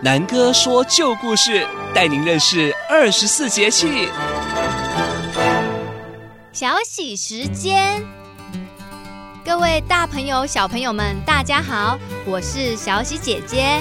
[0.00, 4.08] 南哥说旧故事，带您认识二十四节气。
[6.52, 8.00] 小喜时间，
[9.44, 13.80] 各位大朋友、小朋友们，大家好，我是小喜姐姐。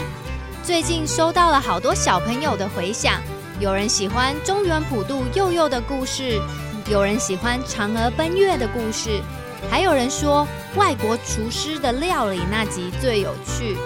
[0.64, 3.22] 最近收到了好多小朋友的回响，
[3.60, 6.42] 有人喜欢中原普渡幼幼的故事，
[6.90, 9.22] 有人喜欢嫦娥奔月的故事，
[9.70, 13.78] 还有人说外国厨师的料理那集最有趣。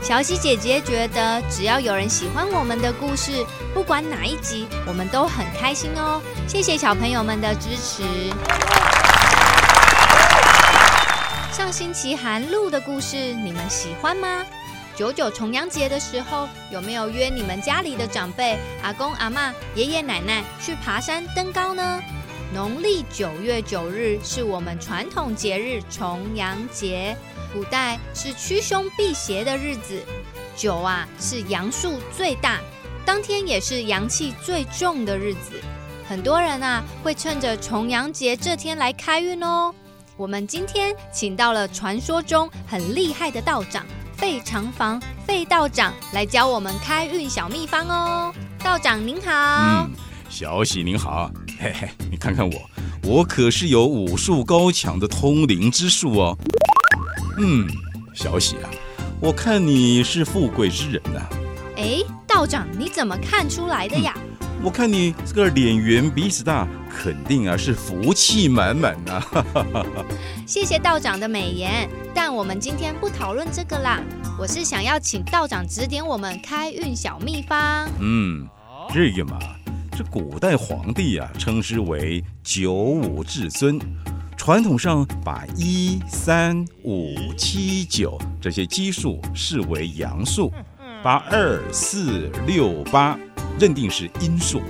[0.00, 3.44] 小喜姐姐觉得，只要有人喜欢我们的故事，
[3.74, 6.22] 不管哪一集，我们都很开心哦。
[6.46, 8.02] 谢谢小朋友们的支持。
[11.52, 14.44] 上星期寒露的故事，你们喜欢吗？
[14.96, 22.00] 九九重阳节的时候，有没有约你们家里的长辈、阿公阿妈、爷爷奶奶去爬山登高呢？
[22.52, 27.14] 农历九月九日是我们传统节日重阳节。
[27.52, 30.02] 古代是驱凶辟邪的日子，
[30.56, 32.58] 九啊是阳数最大，
[33.04, 35.60] 当天也是阳气最重的日子。
[36.08, 39.74] 很多人啊会趁着重阳节这天来开运哦。
[40.16, 43.86] 我们今天请到了传说中很厉害的道长
[44.16, 48.34] 费长房费道长来教我们开运小秘方哦。
[48.64, 49.86] 道长您好，
[50.38, 52.70] 小喜您好，嘿嘿，你看看我，
[53.02, 56.38] 我可是有武术高强的通灵之术哦。
[57.38, 57.66] 嗯，
[58.14, 58.70] 小喜啊，
[59.20, 61.28] 我看你是富贵之人呐、啊。
[61.76, 64.14] 哎，道长，你怎么看出来的呀？
[64.16, 69.84] 嗯、我看你这个脸圆鼻子大，肯定啊是福气满满呐、啊。
[70.46, 74.00] 谢谢道长的美言，但我们今天不讨论这个啦。
[74.38, 77.88] 我是想要请道长指点我们开运小秘方。
[77.98, 78.46] 嗯，
[78.94, 79.36] 这个嘛，
[79.98, 83.80] 这古代皇帝啊称之为九五至尊。
[84.36, 90.52] 传统上把一、三、五、七、九这些基数视为阳数，
[91.02, 93.18] 把二、四、六、八
[93.58, 94.62] 认定是阴数，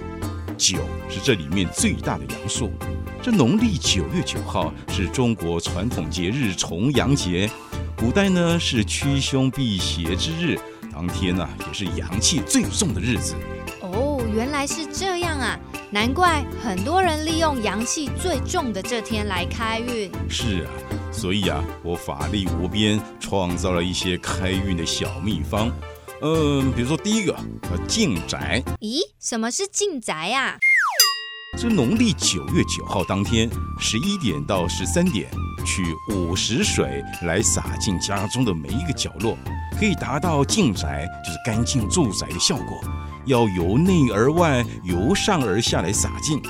[0.56, 0.78] 九
[1.10, 2.70] 是这里面最大的阳数。
[3.20, 7.50] 这农历九月九号是中国传统节日重阳节，
[7.98, 10.58] 古代呢是驱凶避邪之日，
[10.90, 13.34] 当天呢也是阳气最重的日子。
[13.82, 15.58] 哦，原来是这样啊。
[15.90, 20.10] 难怪很多人利用阳气最重的这天来开运。
[20.28, 20.70] 是啊，
[21.10, 25.70] 所以啊，我法力无边，创造了一些开运的小秘方。
[26.20, 27.32] 嗯，比如说第一个，
[27.70, 28.62] 呃，进宅。
[28.80, 30.58] 咦，什么是进宅呀？
[31.56, 33.48] 这农历九月九号当天
[33.80, 35.28] 十一点到十三点，
[35.64, 35.82] 取
[36.14, 39.36] 午时水来洒进家中的每一个角落，
[39.78, 42.80] 可以达到进宅就是干净住宅的效果。
[43.28, 46.40] 要由内而外，由上而下来洒进。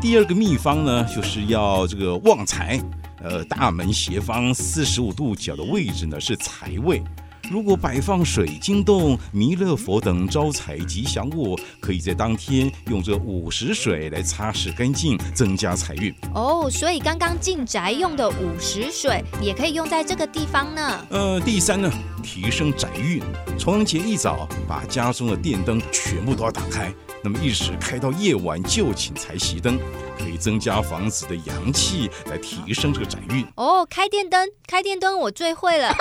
[0.00, 2.80] 第二个秘方呢，就是要这个旺财。
[3.22, 7.02] 呃，大门斜方四十五度角的位置呢，是财位。
[7.50, 16.14] 如果摆放水晶洞、弥勒佛等招财吉祥物，可以在当天用这午时水来擦拭干净，增加财运。
[16.32, 21.04] 哦，所以刚刚进宅用的午时水也可以用在这个地方呢。
[21.10, 21.90] 呃，第三呢，
[22.22, 23.20] 提升宅运。
[23.58, 29.76] 重阳节一早，把家中的电灯全部都要打开，那么一直开到夜晚就寝才熄灯，
[30.16, 33.44] 可以增加房子的阳气，来提升这个宅运。
[33.56, 35.92] 哦，开电灯，开电灯，我最会了。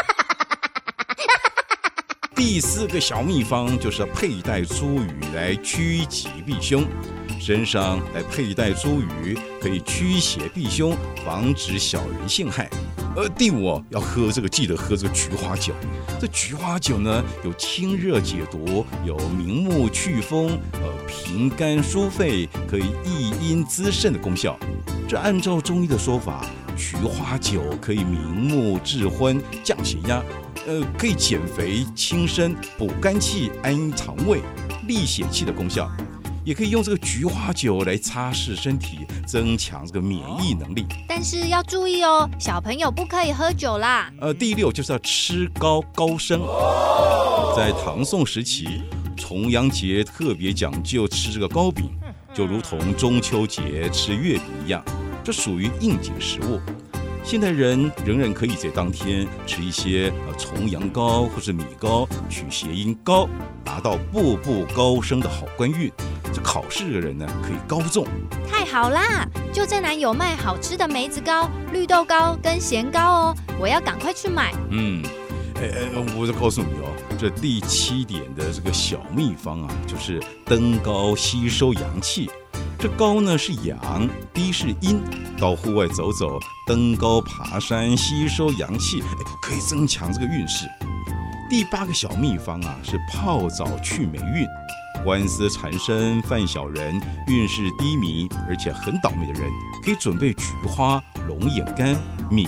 [2.36, 6.86] 第四个小秘方就是佩戴珠雨来趋吉避凶，
[7.40, 12.70] 身上来佩戴珠雨可以驱邪避凶，防止小人陷害。
[13.16, 15.74] 呃，第五要喝这个，记得喝这个菊花酒。
[16.22, 24.58] 这菊花酒呢，有清热解毒，有明目祛风，呃，平肝疏肺，可以益阴滋肾的功效。
[25.10, 26.46] 这按照中医的说法，
[26.78, 30.24] 菊花酒可以明目治昏，降血压。
[30.70, 34.40] 呃，可以减肥、轻身、补肝气、安肠胃、
[34.88, 35.90] 利血气的功效，
[36.46, 40.86] 也可以用这个菊花酒来擦拭身体，增强这个免疫能力。
[41.08, 44.14] 但是要注意哦，小朋友不可以喝酒啦。
[44.22, 46.40] 呃，第六就是要吃高高升。
[47.58, 48.84] 在唐宋时期，
[49.18, 51.90] 重阳节特别讲究吃这个糕饼，
[52.32, 54.86] 就如同中秋节吃月饼一样，
[55.24, 56.60] 这属于应景食物。
[57.30, 63.30] 现代人仍然可以在当天吃一些呃重阳糕或是米糕，取谐音“高”，
[63.64, 65.92] 达到步步高升的好官运。
[66.34, 68.04] 这考试的人呢，可以高中。
[68.50, 69.28] 太好啦！
[69.54, 74.52] 就在南有卖好吃的梅子糕、绿豆糕跟咸糕哦，我要赶快去买。
[74.72, 75.04] 嗯，
[75.58, 82.28] 哎哎，我就告诉你哦，这第七点的这个小秘方啊，就是登高吸收阳气。
[82.82, 85.02] 这高呢是阳，低是阴。
[85.38, 89.04] 到户外走走，登高爬山，吸收阳气，
[89.42, 90.66] 可以增强这个运势。
[91.50, 94.48] 第八个小秘方啊，是泡澡去霉运。
[95.04, 96.96] 官司缠身、犯小人、
[97.28, 99.52] 运势低迷，而且很倒霉的人，
[99.84, 101.98] 可以准备菊花、龙眼干、
[102.32, 102.48] 米、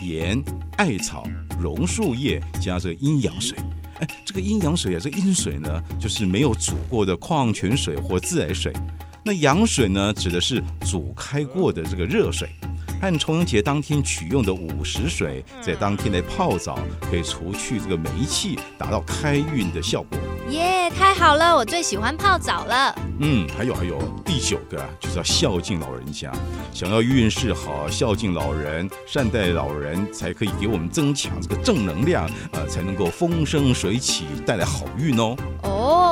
[0.00, 0.42] 盐、
[0.76, 1.22] 艾草、
[1.60, 3.56] 榕树叶，加这个阴阳水。
[4.00, 8.72] 哎，这个阴阳水啊，这个阴水呢，就是没有煮过的矿泉水或自来水。
[9.28, 12.48] 那羊水呢，指的是煮开过的这个热水。
[13.02, 20.18] 按重阳节当天取用的午时水，在当天来泡澡，可以除去这个霉气，达到开运的效果。
[20.48, 21.54] 耶，太好了！
[21.54, 22.98] 我最喜欢泡澡了。
[23.20, 26.32] 嗯，还有还有，第九个就是要孝敬老人家。
[26.72, 35.36] 想要运势好，孝敬老人，善待老人，才可以给我们增强这个正能量，呃，才能够风生水起，带来好运哦。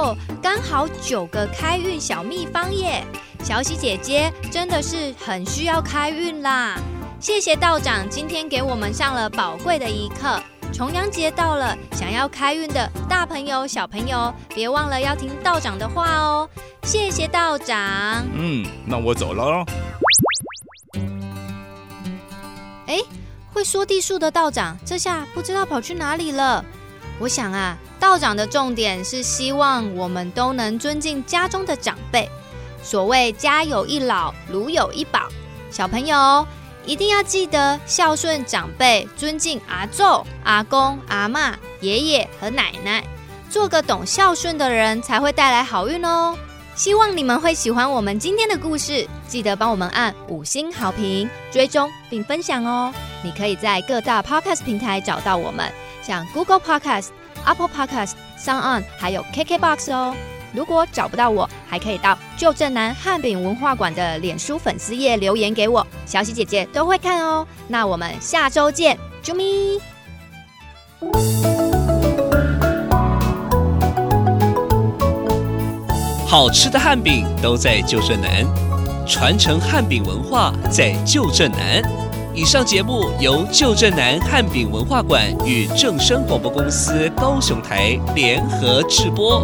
[0.06, 3.05] 哦，刚好九个开运小秘方耶！
[3.43, 6.79] 小喜姐姐真的是很需要开运啦！
[7.19, 10.41] 谢谢道长今天给我们上了宝贵的一课。
[10.73, 16.49] 重阳节到了，想要开运的大朋友、小朋友，别忘了要听道长的话哦。
[16.85, 18.25] 谢谢道长。
[18.32, 19.64] 嗯，那我走了。
[22.87, 23.00] 哎，
[23.53, 26.64] 会说地术的道长，这下不知道跑去哪里了。
[27.18, 32.28] 我想啊，道长的重点是希望我们都能尊敬家中的长辈。
[32.82, 35.28] 所谓家有一老，如有一宝。
[35.70, 36.46] 小朋友
[36.84, 40.04] 一定要记得孝顺长辈，尊敬阿祖、
[40.44, 43.02] 阿公、阿嬷、爷爷和奶奶，
[43.50, 46.36] 做个懂孝顺的人，才会带来好运哦。
[46.74, 52.92] 希望你们会喜欢我们今天的故事，记得帮我们按五星好评、追踪并分享哦。
[53.24, 55.72] 你可以在各大 Podcast 平台找到我们，
[56.06, 57.08] 像 Google Podcast、
[57.44, 60.14] Apple Podcast、SoundOn，还有 KKBox 哦。
[60.53, 67.44] 如果找不到我，还可以到旧镇南汉饼文化馆的脸书粉丝页留言给我，小喜姐姐都会看哦。
[67.67, 69.81] 那我们下周见，啾咪！
[76.29, 78.44] 好吃的汉饼都在旧镇南，
[79.06, 82.06] 传承汉饼文化在旧镇南。
[82.36, 89.40] 以上节目由旧镇南汉饼文化馆与正声广播公司高雄台联合制播。